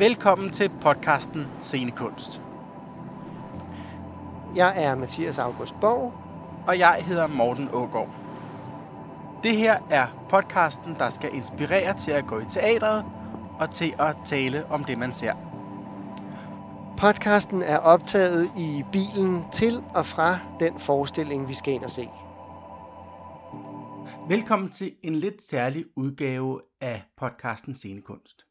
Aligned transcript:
Velkommen 0.00 0.50
til 0.50 0.70
podcasten 0.82 1.46
Scenekunst. 1.62 2.40
Jeg 4.54 4.84
er 4.84 4.94
Mathias 4.94 5.38
August 5.38 5.74
Borg. 5.80 6.12
Og 6.66 6.78
jeg 6.78 7.04
hedder 7.06 7.26
Morten 7.26 7.68
Ågaard. 7.72 8.08
Det 9.42 9.56
her 9.56 9.78
er 9.90 10.26
podcasten, 10.30 10.94
der 10.94 11.10
skal 11.10 11.34
inspirere 11.34 11.98
til 11.98 12.10
at 12.10 12.26
gå 12.26 12.40
i 12.40 12.44
teatret 12.44 13.04
og 13.58 13.74
til 13.74 13.94
at 13.98 14.16
tale 14.24 14.66
om 14.66 14.84
det, 14.84 14.98
man 14.98 15.12
ser. 15.12 15.34
Podcasten 16.98 17.62
er 17.62 17.78
optaget 17.78 18.50
i 18.58 18.84
bilen 18.92 19.44
til 19.52 19.82
og 19.94 20.06
fra 20.06 20.38
den 20.60 20.78
forestilling, 20.78 21.48
vi 21.48 21.54
skal 21.54 21.74
ind 21.74 21.84
og 21.84 21.90
se. 21.90 22.08
Velkommen 24.28 24.70
til 24.70 24.92
en 25.02 25.14
lidt 25.14 25.42
særlig 25.42 25.84
udgave 25.96 26.60
af 26.80 27.02
podcasten 27.16 27.74
Scenekunst. 27.74 28.49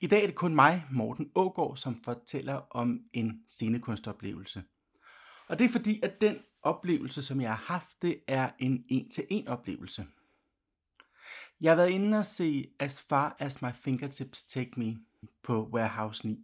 I 0.00 0.06
dag 0.06 0.22
er 0.22 0.26
det 0.26 0.34
kun 0.34 0.54
mig, 0.54 0.84
Morten 0.92 1.30
Ågård, 1.34 1.76
som 1.76 2.00
fortæller 2.04 2.54
om 2.70 3.00
en 3.12 3.42
scenekunstoplevelse. 3.48 4.62
Og 5.48 5.58
det 5.58 5.64
er 5.64 5.68
fordi, 5.68 6.00
at 6.02 6.20
den 6.20 6.38
oplevelse, 6.62 7.22
som 7.22 7.40
jeg 7.40 7.50
har 7.50 7.64
haft, 7.74 8.02
det 8.02 8.20
er 8.26 8.50
en 8.58 8.84
en-til-en 8.88 9.48
oplevelse. 9.48 10.06
Jeg 11.60 11.70
har 11.70 11.76
været 11.76 11.90
inde 11.90 12.18
og 12.18 12.26
se 12.26 12.70
As 12.78 13.00
Far 13.00 13.36
As 13.38 13.62
My 13.62 13.68
Fingertips 13.74 14.44
Take 14.44 14.70
Me 14.76 14.98
på 15.42 15.68
Warehouse 15.72 16.26
9. 16.26 16.38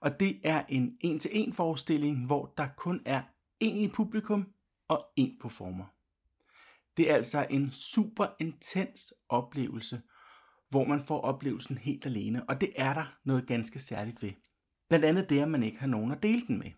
Og 0.00 0.20
det 0.20 0.40
er 0.44 0.64
en 0.68 0.98
en-til-en 1.00 1.52
forestilling, 1.52 2.26
hvor 2.26 2.54
der 2.56 2.68
kun 2.76 3.00
er 3.04 3.22
én 3.64 3.76
i 3.76 3.88
publikum 3.88 4.52
og 4.88 5.06
én 5.20 5.38
performer. 5.40 5.84
Det 6.96 7.10
er 7.10 7.14
altså 7.14 7.46
en 7.50 7.72
super 7.72 8.26
intens 8.40 9.14
oplevelse, 9.28 10.00
hvor 10.70 10.84
man 10.84 11.02
får 11.02 11.20
oplevelsen 11.20 11.78
helt 11.78 12.06
alene, 12.06 12.48
og 12.48 12.60
det 12.60 12.72
er 12.76 12.94
der 12.94 13.18
noget 13.24 13.46
ganske 13.46 13.78
særligt 13.78 14.22
ved. 14.22 14.32
Blandt 14.88 15.04
andet 15.04 15.28
det, 15.28 15.40
at 15.40 15.50
man 15.50 15.62
ikke 15.62 15.78
har 15.78 15.86
nogen 15.86 16.12
at 16.12 16.22
dele 16.22 16.46
den 16.46 16.58
med. 16.58 16.70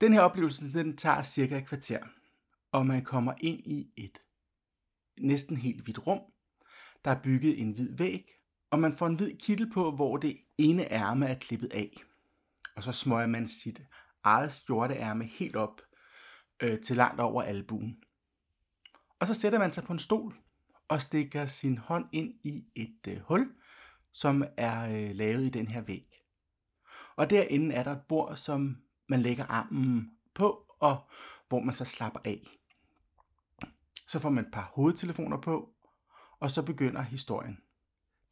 Den 0.00 0.12
her 0.12 0.20
oplevelse, 0.20 0.72
den 0.72 0.96
tager 0.96 1.22
cirka 1.22 1.58
et 1.58 1.66
kvarter, 1.66 2.00
og 2.72 2.86
man 2.86 3.04
kommer 3.04 3.34
ind 3.40 3.60
i 3.66 3.92
et 3.96 4.18
næsten 5.20 5.56
helt 5.56 5.84
hvidt 5.84 6.06
rum. 6.06 6.20
Der 7.04 7.10
er 7.10 7.22
bygget 7.22 7.60
en 7.60 7.72
hvid 7.72 7.96
væg, 7.96 8.30
og 8.70 8.78
man 8.78 8.96
får 8.96 9.06
en 9.06 9.14
hvid 9.14 9.36
kittel 9.38 9.70
på, 9.70 9.90
hvor 9.90 10.16
det 10.16 10.38
ene 10.58 10.92
ærme 10.92 11.26
er 11.26 11.38
klippet 11.38 11.72
af. 11.72 11.96
Og 12.76 12.82
så 12.82 12.92
smøger 12.92 13.26
man 13.26 13.48
sit 13.48 13.82
eget 14.24 14.52
skjorteærme 14.52 15.24
helt 15.24 15.56
op 15.56 15.80
øh, 16.62 16.80
til 16.80 16.96
langt 16.96 17.20
over 17.20 17.42
albuen. 17.42 18.02
Og 19.20 19.26
så 19.26 19.34
sætter 19.34 19.58
man 19.58 19.72
sig 19.72 19.84
på 19.84 19.92
en 19.92 19.98
stol 19.98 20.41
og 20.92 21.02
stikker 21.02 21.46
sin 21.46 21.78
hånd 21.78 22.04
ind 22.12 22.34
i 22.44 22.64
et 22.74 23.08
øh, 23.08 23.18
hul, 23.18 23.52
som 24.12 24.44
er 24.56 24.84
øh, 24.84 25.16
lavet 25.16 25.44
i 25.44 25.48
den 25.48 25.66
her 25.66 25.80
væg. 25.80 26.22
Og 27.16 27.30
derinde 27.30 27.74
er 27.74 27.82
der 27.82 27.92
et 27.92 28.02
bord, 28.08 28.36
som 28.36 28.76
man 29.08 29.22
lægger 29.22 29.44
armen 29.44 30.10
på, 30.34 30.74
og 30.78 30.98
hvor 31.48 31.60
man 31.60 31.74
så 31.74 31.84
slapper 31.84 32.20
af. 32.24 32.40
Så 34.08 34.18
får 34.18 34.30
man 34.30 34.44
et 34.44 34.52
par 34.52 34.70
hovedtelefoner 34.74 35.36
på, 35.36 35.74
og 36.40 36.50
så 36.50 36.62
begynder 36.62 37.02
historien. 37.02 37.58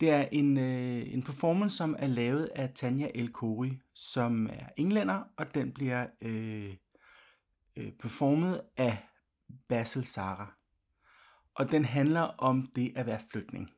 Det 0.00 0.10
er 0.10 0.28
en, 0.32 0.58
øh, 0.58 1.14
en 1.14 1.22
performance, 1.22 1.76
som 1.76 1.96
er 1.98 2.06
lavet 2.06 2.44
af 2.44 2.70
Tanja 2.74 3.10
El 3.14 3.32
Khoury, 3.32 3.72
som 3.94 4.46
er 4.46 4.68
englænder, 4.76 5.22
og 5.36 5.54
den 5.54 5.72
bliver 5.72 6.06
øh, 6.20 6.76
øh, 7.76 7.92
performet 7.92 8.62
af 8.76 8.98
Basil 9.68 10.04
Sara. 10.04 10.59
Og 11.60 11.70
den 11.70 11.84
handler 11.84 12.20
om 12.20 12.70
det 12.76 12.92
at 12.96 13.06
være 13.06 13.20
flygtning. 13.32 13.70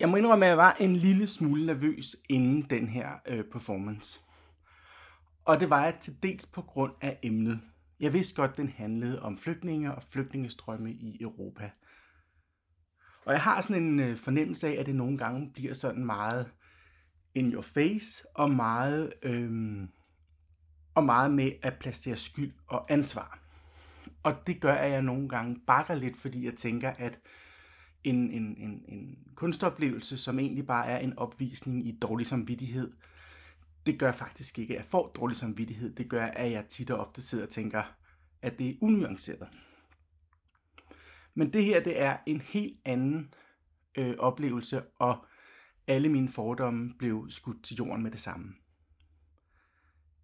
Jeg 0.00 0.08
må 0.08 0.16
indrømme, 0.16 0.44
at 0.44 0.48
jeg 0.48 0.58
var 0.58 0.76
en 0.80 0.96
lille 0.96 1.26
smule 1.26 1.66
nervøs 1.66 2.16
inden 2.28 2.62
den 2.70 2.88
her 2.88 3.12
øh, 3.26 3.44
performance. 3.52 4.20
Og 5.44 5.60
det 5.60 5.70
var 5.70 5.84
jeg 5.84 5.94
til 6.00 6.22
dels 6.22 6.46
på 6.46 6.62
grund 6.62 6.92
af 7.00 7.18
emnet. 7.22 7.60
Jeg 8.00 8.12
vidste 8.12 8.34
godt, 8.34 8.50
at 8.50 8.56
den 8.56 8.68
handlede 8.68 9.22
om 9.22 9.38
flygtninge 9.38 9.94
og 9.94 10.02
flygtningestrømme 10.02 10.92
i 10.92 11.18
Europa. 11.20 11.70
Og 13.24 13.32
jeg 13.32 13.42
har 13.42 13.60
sådan 13.60 13.82
en 13.82 14.00
øh, 14.00 14.16
fornemmelse 14.16 14.68
af, 14.68 14.80
at 14.80 14.86
det 14.86 14.94
nogle 14.94 15.18
gange 15.18 15.50
bliver 15.52 15.74
sådan 15.74 16.04
meget 16.04 16.50
in 17.34 17.52
your 17.52 17.62
face 17.62 18.24
og 18.34 18.50
meget, 18.50 19.12
øh, 19.22 19.82
og 20.94 21.04
meget 21.04 21.30
med 21.30 21.52
at 21.62 21.78
placere 21.80 22.16
skyld 22.16 22.52
og 22.66 22.92
ansvar. 22.92 23.43
Og 24.24 24.46
det 24.46 24.60
gør, 24.60 24.74
at 24.74 24.90
jeg 24.90 25.02
nogle 25.02 25.28
gange 25.28 25.60
bakker 25.66 25.94
lidt, 25.94 26.16
fordi 26.16 26.44
jeg 26.44 26.54
tænker, 26.54 26.90
at 26.90 27.20
en, 28.04 28.30
en, 28.30 28.56
en, 28.58 28.84
en 28.88 29.18
kunstoplevelse, 29.34 30.18
som 30.18 30.38
egentlig 30.38 30.66
bare 30.66 30.86
er 30.86 30.98
en 30.98 31.18
opvisning 31.18 31.86
i 31.86 31.98
dårlig 32.02 32.26
samvittighed, 32.26 32.92
det 33.86 33.98
gør 33.98 34.12
faktisk 34.12 34.58
ikke, 34.58 34.74
at 34.74 34.78
jeg 34.78 34.84
får 34.84 35.12
dårlig 35.16 35.36
samvittighed. 35.36 35.94
Det 35.94 36.08
gør, 36.08 36.24
at 36.24 36.50
jeg 36.50 36.66
tit 36.68 36.90
og 36.90 36.98
ofte 36.98 37.22
sidder 37.22 37.44
og 37.44 37.50
tænker, 37.50 37.82
at 38.42 38.58
det 38.58 38.70
er 38.70 38.74
unuanceret. 38.80 39.48
Men 41.34 41.52
det 41.52 41.64
her, 41.64 41.82
det 41.82 42.00
er 42.02 42.16
en 42.26 42.40
helt 42.40 42.80
anden 42.84 43.34
øh, 43.98 44.14
oplevelse, 44.18 44.82
og 44.98 45.26
alle 45.86 46.08
mine 46.08 46.28
fordomme 46.28 46.94
blev 46.98 47.26
skudt 47.30 47.64
til 47.64 47.76
jorden 47.76 48.02
med 48.02 48.10
det 48.10 48.20
samme. 48.20 48.54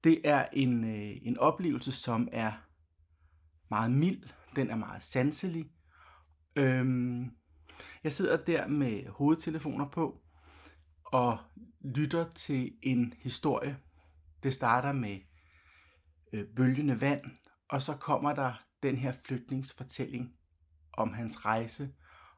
Det 0.05 0.21
er 0.25 0.49
en, 0.53 0.85
øh, 0.85 1.17
en 1.23 1.39
oplevelse, 1.39 1.93
som 1.93 2.29
er 2.33 2.53
meget 3.71 3.91
mild, 3.91 4.23
den 4.57 4.71
er 4.71 4.77
meget 4.77 5.03
sanselig. 5.03 5.71
Øhm, 6.57 7.31
jeg 8.05 8.13
sidder 8.13 8.45
der 8.45 8.69
med 8.69 9.07
hovedtelefoner 9.07 9.89
på 9.89 10.23
og 11.05 11.39
lytter 11.81 12.33
til 12.35 12.73
en 12.83 13.15
historie. 13.19 13.79
Det 14.43 14.55
starter 14.55 14.93
med 14.93 15.21
øh, 16.33 16.45
bølgende 16.57 17.01
vand, 17.01 17.25
og 17.69 17.83
så 17.83 17.97
kommer 17.97 18.35
der 18.35 18.65
den 18.83 18.97
her 18.97 19.13
flytningsfortælling 19.13 20.33
om 20.93 21.13
hans 21.13 21.45
rejse, 21.45 21.93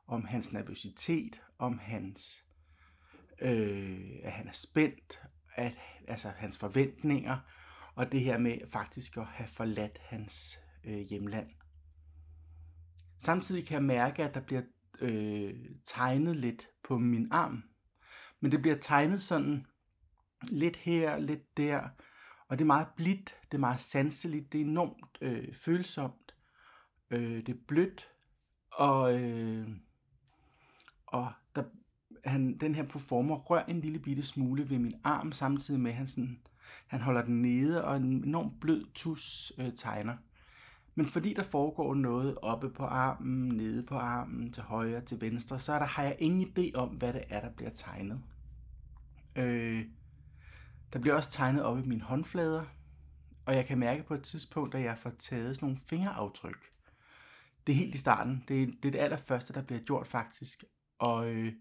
om 0.07 0.25
hans 0.25 0.53
nervøsitet, 0.53 1.43
om 1.59 1.79
hans, 1.79 2.45
øh, 3.43 4.01
at 4.23 4.33
han 4.33 4.49
er 4.49 4.53
spændt, 4.53 5.23
at, 5.55 5.77
altså 6.09 6.29
hans 6.29 6.59
forventninger, 6.59 7.39
og 7.95 8.13
det 8.13 8.21
her 8.21 8.39
med 8.39 8.59
faktisk 8.71 9.17
at 9.17 9.27
have 9.27 9.49
forladt 9.49 9.99
hans 10.03 10.59
øh, 10.85 10.99
hjemland. 10.99 11.49
Samtidig 13.19 13.67
kan 13.67 13.75
jeg 13.75 13.85
mærke, 13.85 14.25
at 14.25 14.35
der 14.35 14.41
bliver 14.41 14.63
øh, 15.01 15.55
tegnet 15.85 16.37
lidt 16.37 16.69
på 16.85 16.99
min 16.99 17.29
arm. 17.31 17.63
Men 18.41 18.53
det 18.53 18.63
bliver 18.63 18.77
tegnet 18.77 19.23
sådan 19.23 19.67
lidt 20.51 20.77
her, 20.77 21.19
lidt 21.19 21.57
der. 21.57 21.89
Og 22.49 22.59
det 22.59 22.65
er 22.65 22.67
meget 22.67 22.89
blidt, 22.97 23.35
det 23.45 23.55
er 23.55 23.61
meget 23.61 23.81
sanseligt, 23.81 24.53
det 24.53 24.61
er 24.61 24.65
enormt 24.65 25.19
øh, 25.21 25.55
følsomt. 25.55 26.35
Øh, 27.11 27.37
det 27.37 27.49
er 27.49 27.59
blødt, 27.69 28.09
og, 28.73 29.21
øh, 29.21 29.69
og 31.07 31.33
der, 31.57 31.65
han, 32.25 32.59
den 32.59 32.75
her 32.75 32.83
performer 32.83 33.37
rører 33.37 33.65
en 33.65 33.81
lille 33.81 33.99
bitte 33.99 34.23
smule 34.23 34.71
ved 34.71 34.79
min 34.79 34.95
arm, 35.05 35.33
samtidig 35.33 35.81
med, 35.81 35.91
at 35.91 35.97
han, 35.97 36.09
sådan, 36.09 36.41
han 36.87 37.01
holder 37.01 37.25
den 37.25 37.43
nede, 37.43 37.85
og 37.85 37.97
en 37.97 38.25
enormt 38.25 38.61
blød 38.61 38.87
tus 38.95 39.53
øh, 39.59 39.73
tegner. 39.77 40.17
Men 40.95 41.07
fordi 41.07 41.35
der 41.35 41.43
foregår 41.43 41.95
noget 41.95 42.39
oppe 42.43 42.71
på 42.71 42.85
armen, 42.85 43.49
nede 43.49 43.83
på 43.83 43.95
armen, 43.95 44.53
til 44.53 44.63
højre, 44.63 45.01
til 45.01 45.21
venstre, 45.21 45.61
så 45.61 45.73
er 45.73 45.79
der, 45.79 45.87
har 45.87 46.03
jeg 46.03 46.17
ingen 46.19 46.53
idé 46.59 46.75
om, 46.75 46.89
hvad 46.89 47.13
det 47.13 47.25
er, 47.29 47.41
der 47.41 47.51
bliver 47.51 47.71
tegnet. 47.71 48.23
Øh, 49.37 49.85
der 50.93 50.99
bliver 50.99 51.15
også 51.15 51.31
tegnet 51.31 51.63
op 51.63 51.79
i 51.79 51.83
mine 51.83 52.03
håndflader, 52.03 52.65
og 53.47 53.55
jeg 53.55 53.67
kan 53.67 53.79
mærke 53.79 54.03
på 54.03 54.15
et 54.15 54.23
tidspunkt, 54.23 54.75
at 54.75 54.83
jeg 54.83 54.99
får 54.99 55.11
taget 55.19 55.57
sådan 55.57 55.67
nogle 55.67 55.81
fingeraftryk. 55.89 56.73
Det 57.67 57.73
er 57.73 57.77
helt 57.77 57.95
i 57.95 57.99
starten. 57.99 58.45
Det 58.49 58.63
er 58.63 58.67
det, 58.67 58.85
er 58.85 58.91
det 58.91 58.99
allerførste, 58.99 59.53
der 59.53 59.63
bliver 59.63 59.81
gjort 59.81 60.07
faktisk. 60.07 60.65
Og, 60.99 61.35
øh, 61.35 61.53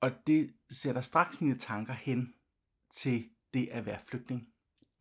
og 0.00 0.10
det 0.26 0.52
sætter 0.70 1.00
straks 1.00 1.40
mine 1.40 1.58
tanker 1.58 1.92
hen 1.92 2.34
til 2.90 3.28
det 3.54 3.68
at 3.72 3.86
være 3.86 3.98
flygtning 4.00 4.48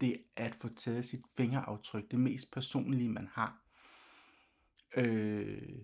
det 0.01 0.23
at 0.35 0.55
få 0.55 0.69
taget 0.69 1.05
sit 1.05 1.25
fingeraftryk, 1.38 2.11
det 2.11 2.19
mest 2.19 2.51
personlige, 2.51 3.09
man 3.09 3.27
har. 3.31 3.61
Øh, 4.97 5.79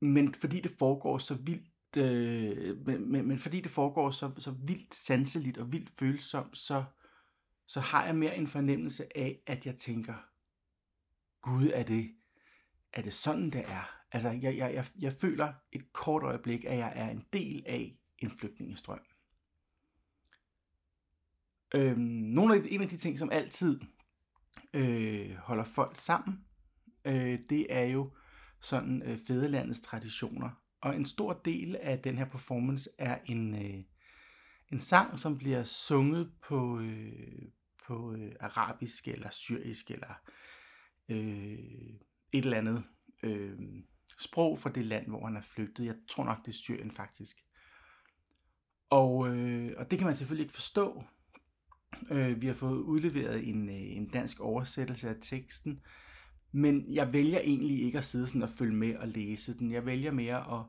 men 0.00 0.34
fordi 0.34 0.60
det 0.60 0.70
foregår 0.78 1.18
så 1.18 1.34
vildt, 1.34 1.96
øh, 1.96 2.86
men, 2.86 3.12
men, 3.12 3.28
men 3.28 3.38
fordi 3.38 3.60
det 3.60 3.70
foregår 3.70 4.10
så, 4.10 4.32
så 4.38 4.50
vildt 4.50 4.94
sanseligt 4.94 5.58
og 5.58 5.72
vildt 5.72 5.90
følsomt, 5.90 6.58
så, 6.58 6.84
så 7.66 7.80
har 7.80 8.06
jeg 8.06 8.16
mere 8.16 8.36
en 8.36 8.46
fornemmelse 8.46 9.18
af, 9.18 9.42
at 9.46 9.66
jeg 9.66 9.76
tænker, 9.76 10.14
Gud, 11.42 11.70
er 11.74 11.82
det, 11.82 12.14
er 12.92 13.02
det 13.02 13.14
sådan, 13.14 13.50
det 13.50 13.64
er? 13.68 13.96
Altså, 14.12 14.28
jeg, 14.28 14.56
jeg, 14.56 14.74
jeg, 14.74 14.86
jeg 14.98 15.12
føler 15.12 15.52
et 15.72 15.92
kort 15.92 16.22
øjeblik, 16.22 16.64
at 16.64 16.78
jeg 16.78 16.92
er 16.96 17.10
en 17.10 17.24
del 17.32 17.64
af 17.66 17.98
en 18.18 18.30
flygtningestrøm. 18.30 19.00
Øhm, 21.76 22.00
nogle 22.00 22.54
af 22.54 22.62
de, 22.62 22.70
en 22.70 22.82
af 22.82 22.88
de 22.88 22.96
ting, 22.96 23.18
som 23.18 23.30
altid 23.32 23.80
øh, 24.74 25.36
holder 25.36 25.64
folk 25.64 25.96
sammen, 25.96 26.44
øh, 27.04 27.38
det 27.50 27.66
er 27.70 27.84
jo 27.84 28.10
sådan 28.60 29.02
øh, 29.02 29.18
fædrelandets 29.26 29.80
traditioner. 29.80 30.50
Og 30.80 30.96
en 30.96 31.06
stor 31.06 31.32
del 31.44 31.76
af 31.76 31.98
den 31.98 32.18
her 32.18 32.24
performance 32.24 32.90
er 32.98 33.18
en, 33.26 33.54
øh, 33.54 33.84
en 34.72 34.80
sang, 34.80 35.18
som 35.18 35.38
bliver 35.38 35.62
sunget 35.62 36.32
på, 36.48 36.80
øh, 36.80 37.42
på 37.86 38.14
øh, 38.14 38.32
arabisk 38.40 39.08
eller 39.08 39.30
syrisk 39.30 39.90
eller 39.90 40.14
øh, 41.08 41.58
et 42.32 42.44
eller 42.44 42.58
andet 42.58 42.84
øh, 43.22 43.58
sprog 44.18 44.58
fra 44.58 44.70
det 44.70 44.86
land, 44.86 45.06
hvor 45.06 45.26
han 45.26 45.36
er 45.36 45.40
flygtet. 45.40 45.86
Jeg 45.86 45.94
tror 46.08 46.24
nok, 46.24 46.38
det 46.44 46.48
er 46.48 46.56
Syrien 46.56 46.90
faktisk. 46.90 47.36
Og, 48.90 49.28
øh, 49.28 49.72
og 49.76 49.90
det 49.90 49.98
kan 49.98 50.06
man 50.06 50.16
selvfølgelig 50.16 50.44
ikke 50.44 50.54
forstå. 50.54 51.04
Øh, 52.10 52.42
vi 52.42 52.46
har 52.46 52.54
fået 52.54 52.78
udleveret 52.78 53.48
en, 53.48 53.68
øh, 53.68 53.96
en 53.96 54.08
dansk 54.08 54.40
oversættelse 54.40 55.08
af 55.08 55.16
teksten, 55.20 55.80
men 56.52 56.94
jeg 56.94 57.12
vælger 57.12 57.38
egentlig 57.38 57.82
ikke 57.82 57.98
at 57.98 58.04
sidde 58.04 58.26
sådan 58.26 58.42
og 58.42 58.50
følge 58.50 58.74
med 58.74 58.96
og 58.96 59.08
læse 59.08 59.58
den. 59.58 59.72
Jeg 59.72 59.86
vælger 59.86 60.10
mere 60.10 60.58
at, 60.58 60.66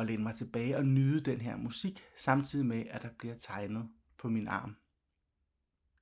at 0.00 0.06
læne 0.06 0.22
mig 0.22 0.34
tilbage 0.34 0.76
og 0.76 0.84
nyde 0.84 1.20
den 1.20 1.40
her 1.40 1.56
musik, 1.56 2.02
samtidig 2.16 2.66
med, 2.66 2.84
at 2.90 3.02
der 3.02 3.08
bliver 3.18 3.34
tegnet 3.34 3.88
på 4.18 4.28
min 4.28 4.48
arm. 4.48 4.76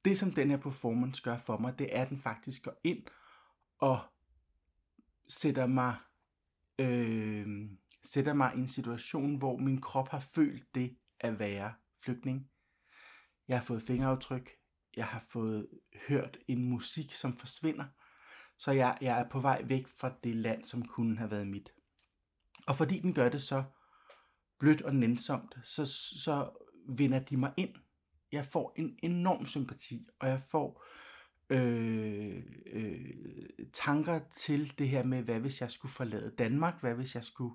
Det, 0.05 0.19
som 0.19 0.33
den 0.33 0.51
her 0.51 0.57
performance 0.57 1.23
gør 1.23 1.39
for 1.39 1.59
mig, 1.59 1.79
det 1.79 1.97
er, 1.97 2.03
at 2.03 2.11
den 2.11 2.19
faktisk 2.19 2.65
går 2.65 2.81
ind 2.85 3.03
og 3.79 3.99
sætter 5.29 5.67
mig, 5.67 5.95
øh, 6.79 7.71
sætter 8.05 8.35
mig 8.35 8.53
i 8.57 8.59
en 8.59 8.69
situation, 8.69 9.37
hvor 9.37 9.57
min 9.57 9.81
krop 9.81 10.09
har 10.09 10.21
følt 10.21 10.75
det 10.75 10.97
at 11.21 11.39
være 11.39 11.73
flygtning. 12.05 12.51
Jeg 13.49 13.59
har 13.59 13.65
fået 13.65 13.83
fingeraftryk. 13.83 14.51
Jeg 14.97 15.07
har 15.07 15.21
fået 15.21 15.69
hørt 16.09 16.39
en 16.49 16.71
musik, 16.71 17.15
som 17.15 17.37
forsvinder. 17.37 17.85
Så 18.59 18.73
jeg, 18.73 18.99
jeg 19.01 19.21
er 19.21 19.29
på 19.29 19.41
vej 19.41 19.63
væk 19.65 19.87
fra 19.87 20.15
det 20.25 20.35
land, 20.35 20.65
som 20.65 20.85
kunne 20.85 21.19
have 21.19 21.31
været 21.31 21.49
mit. 21.49 21.73
Og 22.67 22.77
fordi 22.77 22.99
den 23.01 23.15
gør 23.15 23.29
det 23.29 23.43
så 23.43 23.65
blødt 24.59 24.83
og 24.83 24.95
nænsomt, 24.95 25.59
så, 25.65 25.87
så 26.25 26.51
vinder 26.89 27.19
de 27.19 27.37
mig 27.37 27.53
ind. 27.57 27.75
Jeg 28.33 28.45
får 28.45 28.73
en 28.77 28.99
enorm 29.03 29.47
sympati, 29.47 30.09
og 30.19 30.29
jeg 30.29 30.41
får 30.41 30.85
øh, 31.51 32.43
øh, 32.73 33.11
tanker 33.73 34.21
til 34.31 34.79
det 34.79 34.89
her 34.89 35.05
med, 35.05 35.23
hvad 35.23 35.41
hvis 35.41 35.61
jeg 35.61 35.71
skulle 35.71 35.93
forlade 35.93 36.35
Danmark, 36.39 36.81
hvad 36.81 36.95
hvis 36.95 37.15
jeg 37.15 37.25
skulle, 37.25 37.55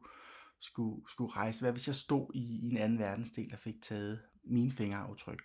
skulle, 0.59 1.01
skulle 1.09 1.33
rejse, 1.33 1.61
hvad 1.61 1.71
hvis 1.71 1.87
jeg 1.87 1.95
stod 1.95 2.31
i, 2.33 2.39
i 2.39 2.69
en 2.69 2.77
anden 2.77 2.99
verdensdel 2.99 3.49
og 3.53 3.59
fik 3.59 3.81
taget 3.81 4.21
mine 4.43 4.71
fingeraftryk. 4.71 5.43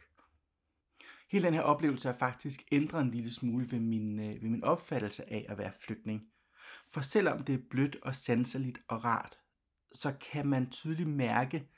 Hele 1.30 1.46
den 1.46 1.54
her 1.54 1.62
oplevelse 1.62 2.08
har 2.08 2.16
faktisk 2.18 2.64
ændret 2.72 3.02
en 3.02 3.10
lille 3.10 3.30
smule 3.30 3.70
ved 3.70 3.80
min, 3.80 4.20
øh, 4.20 4.42
ved 4.42 4.50
min 4.50 4.64
opfattelse 4.64 5.32
af 5.32 5.46
at 5.48 5.58
være 5.58 5.72
flygtning. 5.80 6.22
For 6.88 7.00
selvom 7.00 7.44
det 7.44 7.54
er 7.54 7.68
blødt 7.70 7.96
og 8.02 8.14
sanseligt 8.14 8.78
og 8.88 9.04
rart, 9.04 9.38
så 9.92 10.14
kan 10.32 10.46
man 10.46 10.70
tydeligt 10.70 11.08
mærke, 11.08 11.68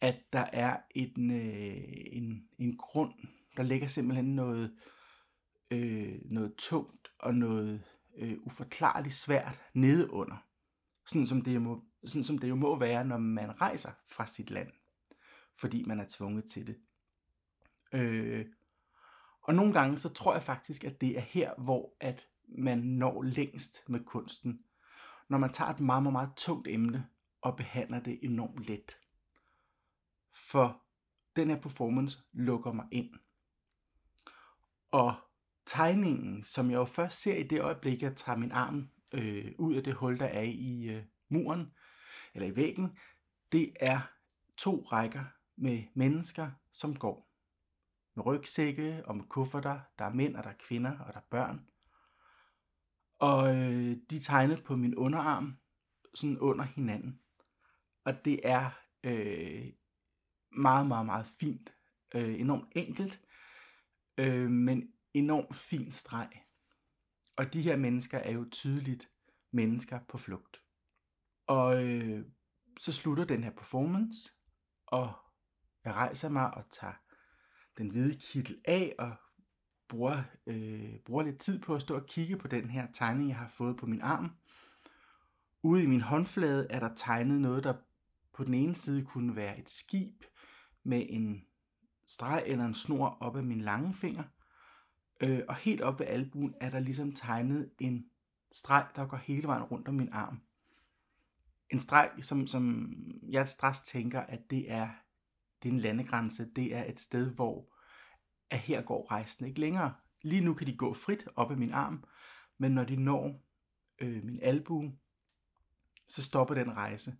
at 0.00 0.16
der 0.32 0.44
er 0.52 0.76
en, 0.90 1.30
øh, 1.30 1.84
en, 2.12 2.48
en 2.58 2.76
grund, 2.76 3.12
der 3.56 3.62
ligger 3.62 3.88
simpelthen 3.88 4.34
noget, 4.34 4.76
øh, 5.70 6.18
noget 6.24 6.54
tungt 6.58 7.08
og 7.18 7.34
noget 7.34 7.82
øh, 8.16 8.38
uforklarligt 8.42 9.14
svært 9.14 9.60
nede 9.74 10.10
under. 10.10 10.36
Sådan 11.06 11.26
som, 11.26 11.42
det 11.42 11.62
må, 11.62 11.84
sådan 12.04 12.24
som 12.24 12.38
det 12.38 12.48
jo 12.48 12.54
må 12.54 12.78
være, 12.78 13.04
når 13.04 13.18
man 13.18 13.60
rejser 13.60 13.92
fra 14.06 14.26
sit 14.26 14.50
land, 14.50 14.68
fordi 15.54 15.82
man 15.82 16.00
er 16.00 16.06
tvunget 16.08 16.44
til 16.44 16.66
det. 16.66 16.76
Øh, 17.92 18.46
og 19.46 19.54
nogle 19.54 19.72
gange 19.72 19.98
så 19.98 20.08
tror 20.08 20.32
jeg 20.32 20.42
faktisk, 20.42 20.84
at 20.84 21.00
det 21.00 21.16
er 21.16 21.20
her, 21.20 21.54
hvor 21.58 21.96
at 22.00 22.28
man 22.48 22.78
når 22.78 23.22
længst 23.22 23.88
med 23.88 24.00
kunsten. 24.04 24.60
Når 25.28 25.38
man 25.38 25.52
tager 25.52 25.70
et 25.70 25.80
meget, 25.80 26.02
meget, 26.02 26.12
meget 26.12 26.30
tungt 26.36 26.68
emne 26.68 27.06
og 27.40 27.56
behandler 27.56 28.00
det 28.00 28.18
enormt 28.22 28.68
let. 28.68 28.96
For 30.32 30.82
den 31.36 31.50
her 31.50 31.60
performance 31.60 32.18
lukker 32.32 32.72
mig 32.72 32.86
ind. 32.92 33.10
Og 34.90 35.14
tegningen, 35.66 36.42
som 36.42 36.70
jeg 36.70 36.76
jo 36.76 36.84
først 36.84 37.20
ser 37.20 37.34
i 37.34 37.42
det 37.42 37.60
øjeblik, 37.60 38.02
jeg 38.02 38.16
tager 38.16 38.38
min 38.38 38.52
arm 38.52 38.90
øh, 39.12 39.52
ud 39.58 39.74
af 39.74 39.84
det 39.84 39.94
hul, 39.94 40.18
der 40.18 40.26
er 40.26 40.42
i 40.42 40.84
øh, 40.84 41.04
muren, 41.28 41.72
eller 42.34 42.48
i 42.48 42.56
væggen, 42.56 42.98
det 43.52 43.72
er 43.80 44.00
to 44.56 44.82
rækker 44.92 45.24
med 45.56 45.84
mennesker, 45.94 46.50
som 46.72 46.96
går. 46.96 47.25
Med 48.16 48.26
rygsække 48.26 49.02
og 49.06 49.16
med 49.16 49.24
kufferter. 49.24 49.80
Der 49.98 50.04
er 50.04 50.14
mænd, 50.14 50.36
og 50.36 50.44
der 50.44 50.50
er 50.50 50.54
kvinder, 50.58 50.98
og 50.98 51.12
der 51.12 51.18
er 51.18 51.24
børn. 51.30 51.66
Og 53.18 53.56
øh, 53.56 53.96
de 54.10 54.16
er 54.16 54.20
tegnet 54.20 54.64
på 54.64 54.76
min 54.76 54.94
underarm, 54.94 55.56
sådan 56.14 56.38
under 56.38 56.64
hinanden. 56.64 57.20
Og 58.04 58.24
det 58.24 58.40
er 58.44 58.70
øh, 59.04 59.66
meget, 60.50 60.86
meget, 60.86 61.06
meget 61.06 61.26
fint. 61.26 61.74
Øh, 62.14 62.40
enormt 62.40 62.68
enkelt, 62.72 63.20
øh, 64.18 64.50
men 64.50 64.92
enormt 65.14 65.56
fin 65.56 65.92
streg. 65.92 66.30
Og 67.36 67.54
de 67.54 67.62
her 67.62 67.76
mennesker 67.76 68.18
er 68.18 68.30
jo 68.30 68.48
tydeligt 68.50 69.10
mennesker 69.52 70.00
på 70.08 70.18
flugt. 70.18 70.62
Og 71.46 71.84
øh, 71.84 72.24
så 72.80 72.92
slutter 72.92 73.24
den 73.24 73.44
her 73.44 73.50
performance, 73.50 74.32
og 74.86 75.12
jeg 75.84 75.94
rejser 75.94 76.28
mig 76.28 76.54
og 76.54 76.70
tager 76.70 77.05
den 77.78 77.90
hvide 77.90 78.14
kittel 78.20 78.58
af 78.64 78.94
og 78.98 79.12
bruger, 79.88 80.22
øh, 80.46 80.98
bruger 81.04 81.22
lidt 81.22 81.38
tid 81.38 81.58
på 81.58 81.74
at 81.74 81.82
stå 81.82 81.94
og 81.94 82.06
kigge 82.06 82.36
på 82.36 82.48
den 82.48 82.70
her 82.70 82.86
tegning, 82.92 83.28
jeg 83.28 83.36
har 83.36 83.48
fået 83.48 83.76
på 83.76 83.86
min 83.86 84.00
arm. 84.00 84.30
Ude 85.62 85.82
i 85.82 85.86
min 85.86 86.00
håndflade 86.00 86.66
er 86.70 86.80
der 86.80 86.94
tegnet 86.94 87.40
noget, 87.40 87.64
der 87.64 87.74
på 88.32 88.44
den 88.44 88.54
ene 88.54 88.74
side 88.74 89.04
kunne 89.04 89.36
være 89.36 89.58
et 89.58 89.70
skib 89.70 90.24
med 90.84 91.06
en 91.08 91.44
streg 92.06 92.42
eller 92.46 92.64
en 92.64 92.74
snor 92.74 93.16
op 93.20 93.36
af 93.36 93.42
min 93.42 93.60
lange 93.60 93.94
finger. 93.94 94.24
Øh, 95.20 95.40
og 95.48 95.56
helt 95.56 95.80
op 95.80 96.00
ved 96.00 96.06
albuen 96.06 96.54
er 96.60 96.70
der 96.70 96.78
ligesom 96.78 97.12
tegnet 97.12 97.70
en 97.78 98.06
streg, 98.52 98.86
der 98.96 99.06
går 99.06 99.16
hele 99.16 99.48
vejen 99.48 99.62
rundt 99.62 99.88
om 99.88 99.94
min 99.94 100.08
arm. 100.12 100.40
En 101.70 101.78
streg, 101.78 102.10
som, 102.20 102.46
som 102.46 102.92
jeg 103.28 103.48
straks 103.48 103.82
tænker, 103.82 104.20
at 104.20 104.50
det 104.50 104.70
er, 104.70 104.88
det 105.66 105.72
er 105.72 105.76
en 105.76 105.80
landegrænse. 105.80 106.50
Det 106.56 106.74
er 106.74 106.84
et 106.84 107.00
sted, 107.00 107.34
hvor 107.34 107.72
at 108.50 108.58
her 108.58 108.82
går 108.82 109.10
rejsen 109.10 109.46
ikke 109.46 109.60
længere. 109.60 109.94
Lige 110.22 110.44
nu 110.44 110.54
kan 110.54 110.66
de 110.66 110.76
gå 110.76 110.94
frit 110.94 111.28
op 111.36 111.50
ad 111.50 111.56
min 111.56 111.72
arm, 111.72 112.04
men 112.58 112.72
når 112.72 112.84
de 112.84 112.96
når 112.96 113.42
øh, 113.98 114.24
min 114.24 114.38
albue, 114.42 114.92
så 116.08 116.22
stopper 116.22 116.54
den 116.54 116.76
rejse. 116.76 117.16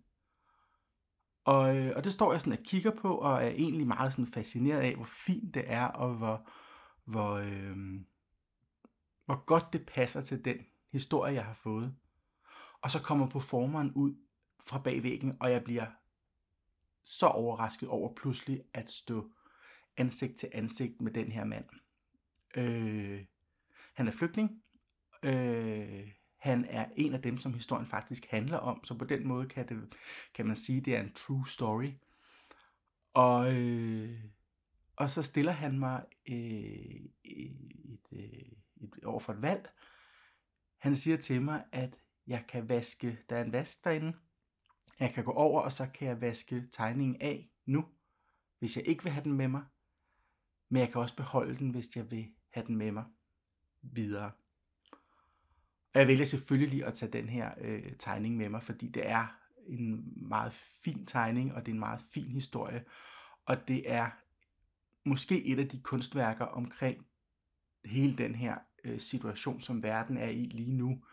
Og, 1.45 1.77
øh, 1.77 1.93
og 1.95 2.03
det 2.03 2.11
står 2.11 2.31
jeg 2.31 2.41
sådan 2.41 2.59
og 2.59 2.63
kigger 2.63 2.91
på, 2.91 3.17
og 3.17 3.33
er 3.33 3.49
egentlig 3.49 3.87
meget 3.87 4.13
sådan 4.13 4.31
fascineret 4.31 4.81
af, 4.81 4.95
hvor 4.95 5.05
fint 5.05 5.55
det 5.55 5.63
er, 5.71 5.85
og 5.85 6.15
hvor, 6.15 6.49
hvor, 7.05 7.33
øh, 7.33 7.77
hvor 9.25 9.45
godt 9.45 9.73
det 9.73 9.85
passer 9.85 10.21
til 10.21 10.45
den 10.45 10.57
historie, 10.91 11.33
jeg 11.33 11.45
har 11.45 11.53
fået. 11.53 11.95
Og 12.81 12.91
så 12.91 13.01
kommer 13.01 13.29
performeren 13.29 13.91
ud 13.91 14.15
fra 14.65 14.79
bagvæggen, 14.79 15.37
og 15.39 15.51
jeg 15.51 15.63
bliver 15.63 15.85
så 17.07 17.27
overrasket 17.27 17.89
over 17.89 18.13
pludselig 18.13 18.63
at 18.73 18.91
stå 18.91 19.31
ansigt 19.97 20.37
til 20.37 20.49
ansigt 20.53 21.01
med 21.01 21.11
den 21.11 21.31
her 21.31 21.43
mand. 21.43 21.65
Øh, 22.55 23.25
han 23.93 24.07
er 24.07 24.11
flygtning. 24.11 24.63
Øh, 25.23 26.11
han 26.37 26.65
er 26.65 26.85
en 26.95 27.13
af 27.13 27.21
dem, 27.21 27.37
som 27.37 27.53
historien 27.53 27.85
faktisk 27.85 28.25
handler 28.29 28.57
om, 28.57 28.83
så 28.83 28.97
på 28.97 29.05
den 29.05 29.27
måde 29.27 29.47
kan, 29.47 29.67
det, 29.67 29.95
kan 30.33 30.45
man 30.45 30.55
sige, 30.55 30.79
at 30.79 30.85
det 30.85 30.95
er 30.95 31.01
en 31.01 31.13
true 31.13 31.47
story. 31.47 31.91
Og, 33.13 33.55
øh, 33.55 34.23
og 34.95 35.09
så 35.09 35.23
stiller 35.23 35.51
han 35.51 35.79
mig 35.79 36.05
øh, 36.29 37.01
et, 37.23 38.01
øh, 38.11 38.51
et, 38.81 39.03
over 39.05 39.19
for 39.19 39.33
et 39.33 39.41
valg. 39.41 39.69
Han 40.77 40.95
siger 40.95 41.17
til 41.17 41.41
mig, 41.41 41.63
at 41.71 41.99
jeg 42.27 42.45
kan 42.47 42.69
vaske, 42.69 43.17
der 43.29 43.35
er 43.35 43.43
en 43.43 43.51
vask 43.51 43.83
derinde, 43.83 44.13
jeg 44.99 45.13
kan 45.13 45.23
gå 45.23 45.31
over, 45.31 45.61
og 45.61 45.71
så 45.71 45.87
kan 45.93 46.07
jeg 46.07 46.21
vaske 46.21 46.67
tegningen 46.71 47.21
af 47.21 47.49
nu, 47.65 47.85
hvis 48.59 48.77
jeg 48.77 48.87
ikke 48.87 49.03
vil 49.03 49.11
have 49.11 49.23
den 49.23 49.33
med 49.33 49.47
mig. 49.47 49.63
Men 50.69 50.79
jeg 50.79 50.91
kan 50.91 51.01
også 51.01 51.15
beholde 51.15 51.55
den, 51.55 51.69
hvis 51.69 51.95
jeg 51.95 52.11
vil 52.11 52.27
have 52.49 52.67
den 52.67 52.75
med 52.75 52.91
mig 52.91 53.05
videre. 53.81 54.31
Og 55.93 55.99
jeg 55.99 56.07
vælger 56.07 56.25
selvfølgelig 56.25 56.85
at 56.85 56.93
tage 56.93 57.11
den 57.11 57.29
her 57.29 57.51
øh, 57.61 57.91
tegning 57.99 58.37
med 58.37 58.49
mig, 58.49 58.63
fordi 58.63 58.87
det 58.87 59.09
er 59.09 59.27
en 59.67 60.13
meget 60.27 60.53
fin 60.53 61.05
tegning, 61.05 61.53
og 61.53 61.65
det 61.65 61.71
er 61.71 61.73
en 61.73 61.79
meget 61.79 62.01
fin 62.13 62.31
historie. 62.31 62.85
Og 63.45 63.67
det 63.67 63.91
er 63.91 64.09
måske 65.09 65.45
et 65.45 65.59
af 65.59 65.69
de 65.69 65.79
kunstværker 65.81 66.45
omkring 66.45 67.05
hele 67.85 68.17
den 68.17 68.35
her 68.35 68.57
øh, 68.83 68.99
situation, 68.99 69.61
som 69.61 69.83
verden 69.83 70.17
er 70.17 70.29
i 70.29 70.45
lige 70.45 70.73
nu, 70.73 71.03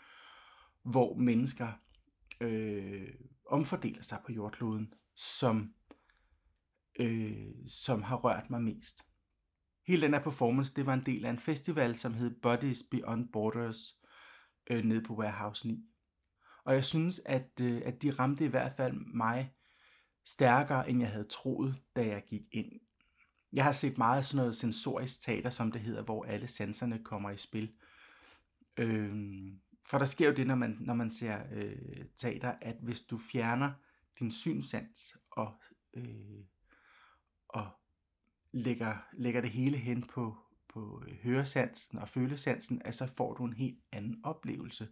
hvor 0.83 1.15
mennesker 1.15 1.73
øh, 2.41 3.15
omfordeler 3.47 4.03
sig 4.03 4.19
på 4.27 4.33
jordkloden, 4.33 4.95
som, 5.17 5.75
øh, 7.01 7.55
som 7.67 8.03
har 8.03 8.17
rørt 8.17 8.51
mig 8.51 8.63
mest. 8.63 9.07
Hele 9.87 10.03
den 10.03 10.15
her 10.15 10.23
performance, 10.23 10.75
det 10.75 10.87
var 10.87 10.95
en 10.95 11.07
del 11.07 11.25
af 11.25 11.31
en 11.31 11.39
festival, 11.39 11.97
som 11.97 12.15
hed 12.15 12.41
Bodies 12.43 12.83
Beyond 12.91 13.29
Borders, 13.33 13.95
øh, 14.71 14.85
nede 14.85 15.03
på 15.03 15.15
Warehouse 15.15 15.69
9. 15.69 15.85
Og 16.67 16.75
jeg 16.75 16.85
synes, 16.85 17.21
at, 17.25 17.61
øh, 17.63 17.83
at 17.85 18.03
de 18.03 18.11
ramte 18.11 18.45
i 18.45 18.49
hvert 18.49 18.73
fald 18.77 18.93
mig 19.15 19.55
stærkere, 20.25 20.91
end 20.91 21.01
jeg 21.01 21.11
havde 21.11 21.29
troet, 21.29 21.83
da 21.97 22.07
jeg 22.07 22.25
gik 22.27 22.43
ind. 22.53 22.73
Jeg 23.53 23.65
har 23.65 23.73
set 23.73 23.99
meget 23.99 24.19
af 24.19 24.25
sådan 24.25 24.37
noget 24.37 24.57
sensorisk 24.57 25.23
teater, 25.23 25.51
som 25.51 25.73
det 25.73 25.81
hedder, 25.81 26.03
hvor 26.03 26.25
alle 26.25 26.49
sanserne 26.49 27.05
kommer 27.05 27.31
i 27.31 27.37
spil. 27.37 27.73
Øh, 28.77 29.15
for 29.87 29.99
der 29.99 30.05
sker 30.05 30.29
jo 30.29 30.35
det, 30.35 30.47
når 30.47 30.55
man, 30.55 30.77
når 30.81 30.95
man 30.95 31.11
ser 31.11 31.43
øh, 31.53 32.05
teater, 32.17 32.55
at 32.61 32.77
hvis 32.83 33.01
du 33.01 33.19
fjerner 33.19 33.73
din 34.19 34.31
synssans 34.31 35.17
og, 35.31 35.63
øh, 35.95 36.45
og 37.49 37.71
lægger, 38.53 38.97
lægger 39.13 39.41
det 39.41 39.51
hele 39.51 39.77
hen 39.77 40.03
på, 40.03 40.37
på 40.69 41.03
øh, 41.09 41.15
høresansen 41.15 41.99
og 41.99 42.09
følesansen, 42.09 42.83
at 42.85 42.95
så 42.95 43.07
får 43.07 43.35
du 43.35 43.45
en 43.45 43.53
helt 43.53 43.79
anden 43.93 44.21
oplevelse. 44.25 44.89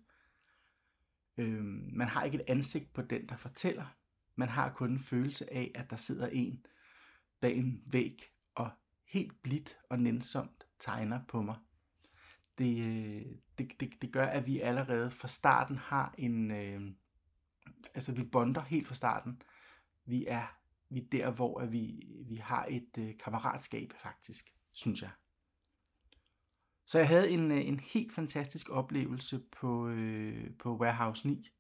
Øh, 1.37 1.65
man 1.93 2.09
har 2.09 2.25
ikke 2.25 2.39
et 2.39 2.45
ansigt 2.49 2.93
på 2.93 3.03
den, 3.03 3.29
der 3.29 3.37
fortæller. 3.37 3.97
Man 4.37 4.49
har 4.49 4.73
kun 4.73 4.91
en 4.91 4.99
følelse 4.99 5.53
af, 5.53 5.73
at 5.75 5.91
der 5.91 5.97
sidder 5.97 6.27
en 6.27 6.67
bag 7.41 7.57
en 7.57 7.83
væg 7.93 8.23
og 8.55 8.71
helt 9.05 9.43
blidt 9.43 9.79
og 9.91 9.99
nænsomt 9.99 10.67
tegner 10.79 11.21
på 11.29 11.43
mig. 11.43 11.57
Det, 12.59 12.79
øh, 12.79 13.27
det, 13.59 13.81
det, 13.81 13.92
det 14.13 14.21
gør, 14.21 14.27
at 14.27 14.47
vi 14.47 14.61
allerede 14.61 15.11
fra 15.11 15.29
starten 15.29 15.77
har 15.77 16.15
en... 16.19 16.51
Øh, 16.51 16.81
altså, 17.95 18.13
vi 18.13 18.23
bonder 18.23 18.61
helt 18.61 18.87
fra 18.87 18.95
starten. 18.95 19.43
Vi 20.05 20.25
er, 20.29 20.59
vi 20.89 21.01
er 21.01 21.09
der, 21.13 21.31
hvor 21.31 21.61
at 21.61 21.73
vi, 21.73 22.07
vi 22.29 22.37
har 22.37 22.67
et 22.71 22.99
øh, 22.99 23.15
kammeratskab, 23.25 23.93
faktisk, 23.97 24.55
synes 24.73 25.03
jeg. 25.03 25.11
Så 26.87 26.99
jeg 26.99 27.09
havde 27.09 27.31
en, 27.31 27.51
øh, 27.51 27.67
en 27.67 27.81
helt 27.81 28.13
fantastisk 28.13 28.71
oplevelse 28.71 29.41
på, 29.61 29.89
øh, 29.89 30.51
på 30.59 30.77
Warehouse 30.77 31.29
9. 31.29 31.51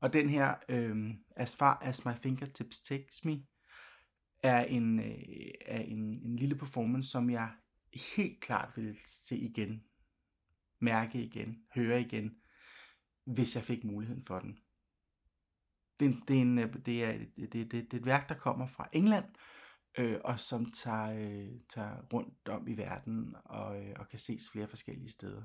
Og 0.00 0.12
den 0.12 0.28
her, 0.28 0.54
øh, 0.68 1.14
As 1.36 1.56
Far 1.56 1.78
As 1.82 2.04
My 2.04 2.14
Fingertips 2.14 2.80
Takes 2.80 3.24
Me, 3.24 3.42
er 4.42 4.64
en, 4.64 4.98
øh, 4.98 5.50
er 5.66 5.80
en, 5.80 5.98
en 5.98 6.36
lille 6.36 6.54
performance, 6.54 7.10
som 7.10 7.30
jeg 7.30 7.50
helt 8.16 8.40
klart 8.40 8.72
vil 8.76 8.96
se 9.04 9.36
igen, 9.36 9.84
mærke 10.82 11.22
igen, 11.22 11.56
høre 11.74 12.00
igen, 12.00 12.36
hvis 13.24 13.56
jeg 13.56 13.64
fik 13.64 13.84
muligheden 13.84 14.24
for 14.24 14.38
den. 14.38 14.58
Det, 16.00 16.28
det, 16.28 16.36
er, 16.36 16.40
en, 16.40 16.58
øh, 16.58 16.74
det, 16.86 17.04
er, 17.04 17.18
det, 17.36 17.52
det, 17.52 17.72
det 17.72 17.94
er 17.94 17.98
et 17.98 18.06
værk, 18.06 18.28
der 18.28 18.34
kommer 18.34 18.66
fra 18.66 18.88
England, 18.92 19.24
øh, 19.98 20.20
og 20.24 20.40
som 20.40 20.70
tager, 20.70 21.12
øh, 21.12 21.60
tager 21.68 22.02
rundt 22.12 22.48
om 22.48 22.68
i 22.68 22.76
verden 22.76 23.34
og, 23.44 23.84
øh, 23.84 23.94
og 23.98 24.08
kan 24.08 24.18
ses 24.18 24.50
flere 24.52 24.68
forskellige 24.68 25.10
steder. 25.10 25.42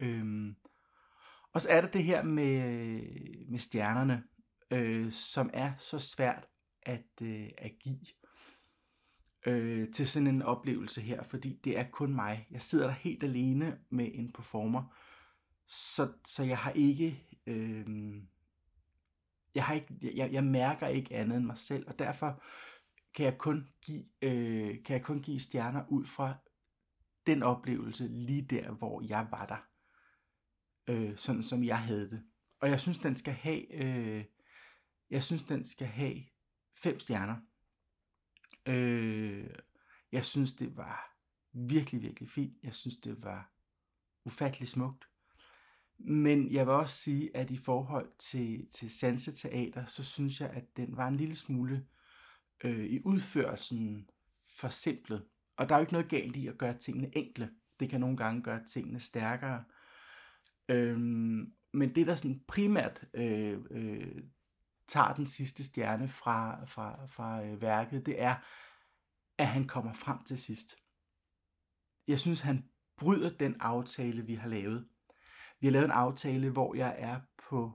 Øhm, 0.00 0.56
og 1.52 1.60
så 1.60 1.68
er 1.70 1.80
der 1.80 1.88
det 1.88 2.04
her 2.04 2.22
med, 2.22 2.60
med 3.50 3.58
stjernerne, 3.58 4.24
øh, 4.70 5.12
som 5.12 5.50
er 5.52 5.72
så 5.78 5.98
svært 5.98 6.46
at, 6.82 7.22
øh, 7.22 7.48
at 7.58 7.72
give 7.80 8.00
øh, 9.46 9.92
til 9.92 10.06
sådan 10.06 10.26
en 10.26 10.42
oplevelse 10.42 11.00
her, 11.00 11.22
fordi 11.22 11.60
det 11.64 11.78
er 11.78 11.84
kun 11.90 12.14
mig. 12.14 12.46
Jeg 12.50 12.62
sidder 12.62 12.86
der 12.86 12.94
helt 12.94 13.24
alene 13.24 13.78
med 13.90 14.10
en 14.14 14.32
performer, 14.32 14.94
så, 15.66 16.12
så 16.24 16.44
jeg 16.44 16.58
har 16.58 16.70
ikke... 16.70 17.38
Øh, 17.46 17.86
jeg, 19.54 19.64
har 19.64 19.74
ikke, 19.74 19.98
jeg, 20.14 20.32
jeg 20.32 20.44
mærker 20.44 20.86
ikke 20.86 21.14
andet 21.14 21.36
end 21.36 21.46
mig 21.46 21.58
selv, 21.58 21.88
og 21.88 21.98
derfor 21.98 22.42
kan 23.14 23.24
jeg 23.24 23.38
kun 23.38 23.68
give, 23.82 24.04
øh, 24.22 24.82
kan 24.84 24.94
jeg 24.94 25.02
kun 25.02 25.22
give 25.22 25.40
stjerner 25.40 25.84
ud 25.88 26.04
fra 26.04 26.34
den 27.26 27.42
oplevelse 27.42 28.08
lige 28.08 28.42
der, 28.42 28.70
hvor 28.70 29.02
jeg 29.08 29.28
var 29.30 29.46
der. 29.46 29.68
Øh, 30.92 31.16
sådan 31.16 31.42
som 31.42 31.64
jeg 31.64 31.78
havde 31.78 32.10
det. 32.10 32.22
Og 32.60 32.68
jeg 32.68 32.80
synes, 32.80 32.98
den 32.98 33.16
skal 33.16 33.34
have, 33.34 33.72
øh, 33.72 34.24
jeg 35.10 35.22
synes, 35.22 35.42
den 35.42 35.64
skal 35.64 35.86
have 35.86 36.22
fem 36.82 37.00
stjerner. 37.00 37.36
Øh, 38.68 39.50
jeg 40.12 40.24
synes, 40.24 40.52
det 40.52 40.76
var 40.76 41.16
virkelig, 41.52 42.02
virkelig 42.02 42.28
fint. 42.28 42.56
Jeg 42.62 42.74
synes, 42.74 42.96
det 42.96 43.22
var 43.22 43.52
ufattelig 44.24 44.68
smukt. 44.68 45.08
Men 45.98 46.52
jeg 46.52 46.66
vil 46.66 46.74
også 46.74 46.96
sige, 46.96 47.36
at 47.36 47.50
i 47.50 47.56
forhold 47.56 48.12
til, 48.18 48.66
til 48.70 48.90
sanseteater, 48.90 49.84
så 49.84 50.04
synes 50.04 50.40
jeg, 50.40 50.50
at 50.50 50.76
den 50.76 50.96
var 50.96 51.08
en 51.08 51.16
lille 51.16 51.36
smule 51.36 51.86
øh, 52.64 52.84
i 52.84 53.00
udførelsen 53.04 54.10
forsimplet. 54.56 55.24
Og 55.56 55.68
der 55.68 55.74
er 55.74 55.78
jo 55.78 55.82
ikke 55.82 55.92
noget 55.92 56.08
galt 56.08 56.36
i 56.36 56.46
at 56.46 56.58
gøre 56.58 56.78
tingene 56.78 57.16
enkle. 57.16 57.50
Det 57.80 57.90
kan 57.90 58.00
nogle 58.00 58.16
gange 58.16 58.42
gøre 58.42 58.64
tingene 58.64 59.00
stærkere. 59.00 59.64
Øhm, 60.68 61.52
men 61.72 61.94
det, 61.94 62.06
der 62.06 62.16
sådan 62.16 62.44
primært 62.48 63.04
øh, 63.14 63.58
øh, 63.70 64.22
tager 64.88 65.14
den 65.14 65.26
sidste 65.26 65.64
stjerne 65.64 66.08
fra, 66.08 66.64
fra, 66.64 67.06
fra 67.06 67.44
øh, 67.44 67.60
værket, 67.60 68.06
det 68.06 68.22
er, 68.22 68.34
at 69.38 69.46
han 69.46 69.66
kommer 69.66 69.92
frem 69.92 70.24
til 70.24 70.38
sidst. 70.38 70.76
Jeg 72.06 72.20
synes, 72.20 72.40
han 72.40 72.68
bryder 72.96 73.30
den 73.30 73.56
aftale, 73.60 74.26
vi 74.26 74.34
har 74.34 74.48
lavet. 74.48 74.88
Vi 75.60 75.66
har 75.66 75.72
lavet 75.72 75.84
en 75.84 75.90
aftale, 75.90 76.50
hvor 76.50 76.74
jeg 76.74 76.94
er 76.98 77.20
på... 77.48 77.72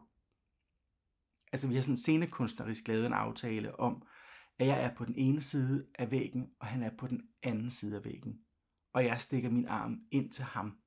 Altså, 1.52 1.68
vi 1.68 1.76
har 1.76 1.82
sådan 1.82 1.98
scenekunstnerisk 1.98 2.88
lavet 2.88 3.06
en 3.06 3.14
aftale 3.14 3.80
om, 3.80 4.08
at 4.60 4.68
jeg 4.68 4.84
er 4.84 4.96
på 4.96 5.06
den 5.06 5.16
ene 5.16 5.42
side 5.42 5.88
af 5.96 6.12
væggen, 6.12 6.52
og 6.60 6.68
han 6.68 6.84
er 6.84 6.92
på 6.98 7.08
den 7.08 7.22
anden 7.44 7.70
side 7.70 7.98
af 7.98 8.04
væggen. 8.04 8.40
Og 8.94 9.06
jeg 9.06 9.22
stikker 9.22 9.50
min 9.50 9.68
arm 9.68 10.00
ind 10.12 10.32
til 10.32 10.44
ham. 10.44 10.78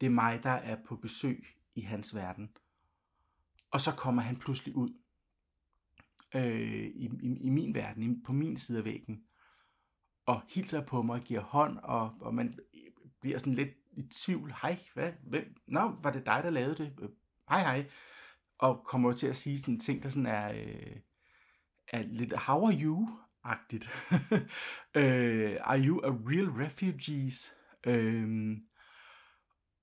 Det 0.00 0.06
er 0.06 0.10
mig, 0.10 0.42
der 0.42 0.50
er 0.50 0.76
på 0.86 0.96
besøg 0.96 1.46
i 1.74 1.80
hans 1.80 2.14
verden. 2.14 2.56
Og 3.70 3.80
så 3.80 3.94
kommer 3.96 4.22
han 4.22 4.36
pludselig 4.36 4.76
ud 4.76 5.03
øh, 6.34 6.86
i, 6.94 7.10
i, 7.22 7.38
i 7.40 7.50
min 7.50 7.74
verden, 7.74 8.02
i, 8.02 8.22
på 8.24 8.32
min 8.32 8.56
side 8.56 8.78
af 8.78 8.84
væggen, 8.84 9.22
og 10.26 10.42
hilser 10.48 10.86
på 10.86 11.02
mig 11.02 11.14
og 11.14 11.24
giver 11.24 11.40
hånd, 11.40 11.78
og, 11.78 12.14
og 12.20 12.34
man 12.34 12.58
bliver 13.20 13.38
sådan 13.38 13.54
lidt 13.54 13.74
i 13.96 14.02
tvivl. 14.02 14.54
Hej, 14.62 14.78
hvad? 14.94 15.12
Hvem? 15.26 15.56
Nå, 15.66 15.96
var 16.02 16.10
det 16.10 16.26
dig, 16.26 16.40
der 16.44 16.50
lavede 16.50 16.74
det? 16.74 16.92
Øh, 17.02 17.08
hej, 17.48 17.60
hej. 17.60 17.90
Og 18.58 18.84
kommer 18.84 19.12
til 19.12 19.26
at 19.26 19.36
sige 19.36 19.58
sådan 19.58 19.80
ting, 19.80 20.02
der 20.02 20.08
sådan 20.08 20.26
er, 20.26 20.52
øh, 20.52 20.96
er 21.88 22.02
lidt, 22.02 22.36
how 22.36 22.66
are 22.66 22.74
you-agtigt. 22.74 23.90
øh, 25.00 25.56
are 25.60 25.80
you 25.86 26.00
a 26.04 26.08
real 26.08 26.48
refugees? 26.48 27.54
Øh, 27.86 28.56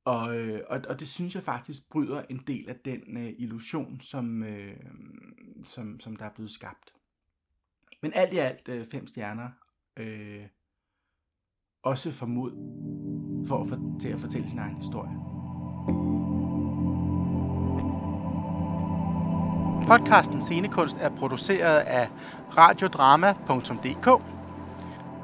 og, 0.06 0.38
øh, 0.38 0.62
og, 0.70 0.82
og 0.90 1.00
det 1.00 1.08
synes 1.08 1.36
jeg 1.36 1.44
faktisk 1.44 1.90
bryder 1.90 2.22
en 2.30 2.44
del 2.48 2.70
af 2.70 2.76
den 2.76 3.18
øh, 3.18 3.34
illusion, 3.38 4.02
som, 4.02 4.44
øh, 4.44 4.78
som, 5.64 6.00
som 6.00 6.16
der 6.16 6.26
er 6.26 6.34
blevet 6.36 6.52
skabt. 6.52 6.94
Men 8.02 8.12
alt 8.16 8.34
i 8.34 8.38
alt 8.38 8.70
øh, 8.70 8.86
fem 8.86 9.08
stjerner. 9.08 9.50
Øh, 9.98 10.46
også 11.84 12.12
for 12.12 12.26
mod 12.26 12.52
for 13.48 13.62
at 13.64 13.70
for, 13.70 13.98
til 14.00 14.10
at 14.10 14.20
fortælle 14.20 14.50
sin 14.50 14.60
egen 14.60 14.76
historie. 14.76 15.12
Podcasten 19.88 20.42
Scenekunst 20.42 20.98
er 21.00 21.10
produceret 21.10 21.80
af 21.80 22.10
radiodrama.dk. 22.58 24.06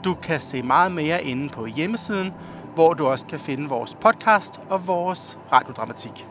Du 0.03 0.13
kan 0.13 0.39
se 0.39 0.63
meget 0.63 0.91
mere 0.91 1.24
inde 1.24 1.50
på 1.50 1.65
hjemmesiden 1.65 2.31
hvor 2.77 2.93
du 2.93 3.07
også 3.07 3.25
kan 3.25 3.39
finde 3.39 3.69
vores 3.69 3.96
podcast 3.96 4.62
og 4.69 4.88
vores 4.88 5.39
radiodramatik. 5.51 6.27